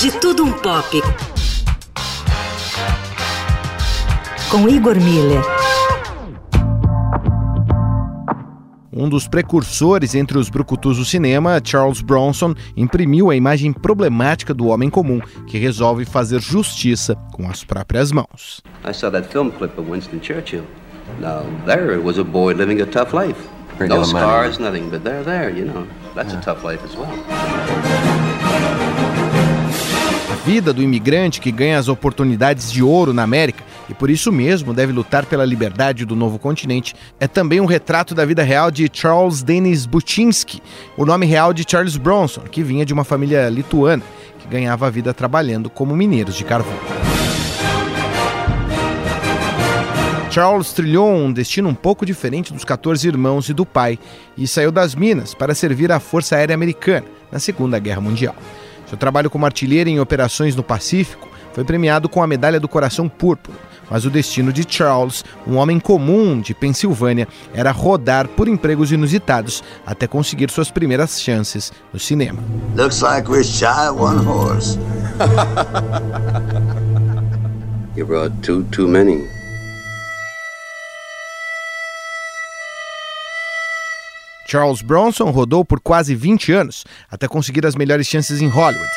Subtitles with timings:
[0.00, 1.02] De Tudo Um Pop.
[4.50, 5.42] Com Igor Miller.
[8.90, 14.68] Um dos precursores entre os brucutus do cinema, Charles Bronson, imprimiu a imagem problemática do
[14.68, 18.62] homem comum que resolve fazer justiça com as próprias mãos.
[18.82, 20.64] I saw that film clip of Winston Churchill.
[21.20, 23.38] Now, there was a boy living a tough life.
[23.78, 25.86] No scars, nothing, but they're there, you know.
[26.14, 28.99] That's a tough life as well.
[30.30, 34.30] A vida do imigrante que ganha as oportunidades de ouro na América e por isso
[34.30, 38.70] mesmo deve lutar pela liberdade do novo continente é também um retrato da vida real
[38.70, 40.62] de Charles Dennis Buczynski,
[40.96, 44.04] o nome real de Charles Bronson, que vinha de uma família lituana
[44.38, 46.78] que ganhava a vida trabalhando como mineiros de carvão.
[50.30, 53.98] Charles trilhou um destino um pouco diferente dos 14 irmãos e do pai
[54.38, 58.36] e saiu das Minas para servir à Força Aérea Americana na Segunda Guerra Mundial.
[58.90, 63.08] Seu trabalho como artilheiro em operações no Pacífico foi premiado com a Medalha do Coração
[63.08, 63.56] Púrpura,
[63.88, 69.62] mas o destino de Charles, um homem comum de Pensilvânia, era rodar por empregos inusitados
[69.86, 72.42] até conseguir suas primeiras chances no cinema.
[72.74, 74.76] Looks like we're shy of one horse.
[77.96, 79.39] you brought two too many.
[84.50, 88.90] Charles Bronson rodou por quase 20 anos até conseguir as melhores chances em Hollywood.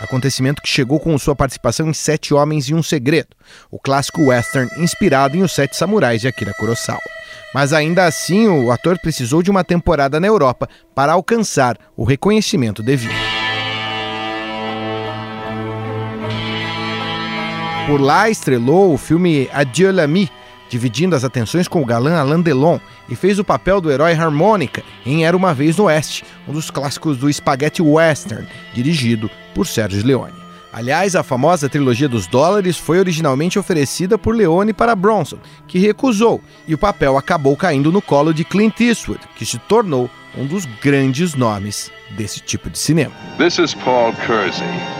[0.00, 3.30] Acontecimento que chegou com sua participação em Sete Homens e um Segredo,
[3.68, 7.00] o clássico western inspirado em Os Sete Samurais de Akira Kurosawa.
[7.52, 12.80] Mas ainda assim, o ator precisou de uma temporada na Europa para alcançar o reconhecimento
[12.80, 13.14] devido.
[17.88, 20.30] Por lá estrelou o filme Adieu l'ami,
[20.68, 22.78] dividindo as atenções com o galã Alain Delon,
[23.08, 26.70] e fez o papel do herói Harmônica em Era Uma Vez no Oeste, um dos
[26.70, 30.46] clássicos do spaghetti western, dirigido por Sérgio Leone.
[30.72, 36.42] Aliás, a famosa trilogia dos dólares foi originalmente oferecida por Leone para Bronson, que recusou,
[36.68, 40.66] e o papel acabou caindo no colo de Clint Eastwood, que se tornou um dos
[40.82, 43.14] grandes nomes desse tipo de cinema.
[43.38, 44.95] This is Paul Kersey.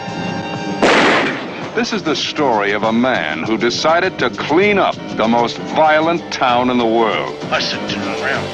[1.76, 6.22] This is the story of a man who decided to clean up the most violent
[6.32, 7.36] town in the world.
[7.52, 8.48] I said turn around.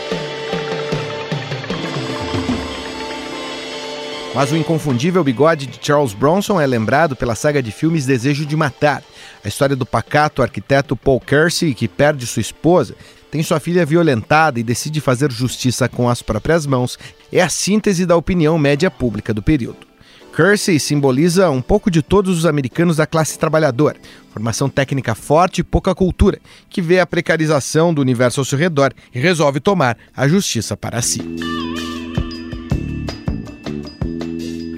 [4.34, 8.56] Mas o inconfundível bigode de Charles Bronson é lembrado pela saga de filmes Desejo de
[8.56, 9.04] Matar.
[9.44, 12.96] A história do pacato arquiteto Paul Kersey, que perde sua esposa,
[13.30, 16.98] tem sua filha violentada e decide fazer justiça com as próprias mãos,
[17.32, 19.91] é a síntese da opinião média pública do período.
[20.34, 23.98] Kersey simboliza um pouco de todos os americanos da classe trabalhadora,
[24.32, 26.38] formação técnica forte e pouca cultura,
[26.70, 31.02] que vê a precarização do universo ao seu redor e resolve tomar a justiça para
[31.02, 31.20] si.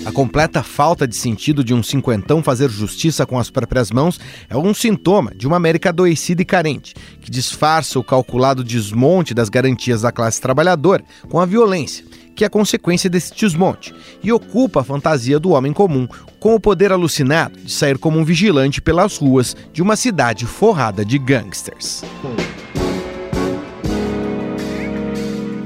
[0.05, 4.57] A completa falta de sentido de um cinquentão fazer justiça com as próprias mãos é
[4.57, 10.03] um sintoma de uma América adoecida e carente, que disfarça o calculado desmonte das garantias
[10.03, 15.39] da classe trabalhadora com a violência que é consequência desse desmonte, e ocupa a fantasia
[15.39, 16.09] do homem comum
[16.39, 21.05] com o poder alucinado de sair como um vigilante pelas ruas de uma cidade forrada
[21.05, 22.03] de gangsters.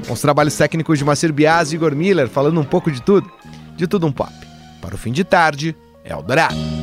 [0.07, 3.29] Com os trabalhos técnicos de Macir Bias e Igor Miller falando um pouco de tudo,
[3.75, 4.33] de tudo um pop.
[4.81, 6.78] Para o fim de tarde, Eldorado.